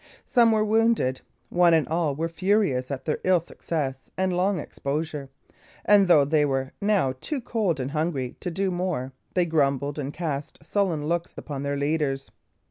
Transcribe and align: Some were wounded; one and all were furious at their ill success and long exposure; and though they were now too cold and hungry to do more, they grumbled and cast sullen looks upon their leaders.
Some 0.25 0.51
were 0.51 0.65
wounded; 0.65 1.21
one 1.49 1.75
and 1.75 1.87
all 1.87 2.15
were 2.15 2.27
furious 2.27 2.89
at 2.89 3.05
their 3.05 3.19
ill 3.23 3.39
success 3.39 4.09
and 4.17 4.35
long 4.35 4.57
exposure; 4.59 5.29
and 5.85 6.07
though 6.07 6.25
they 6.25 6.43
were 6.43 6.71
now 6.81 7.13
too 7.21 7.39
cold 7.39 7.79
and 7.79 7.91
hungry 7.91 8.35
to 8.39 8.49
do 8.49 8.71
more, 8.71 9.13
they 9.35 9.45
grumbled 9.45 9.99
and 9.99 10.11
cast 10.11 10.65
sullen 10.65 11.05
looks 11.05 11.35
upon 11.37 11.61
their 11.61 11.77
leaders. 11.77 12.31